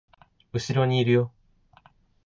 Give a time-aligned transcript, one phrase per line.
[0.51, 1.31] 後ろにいるよ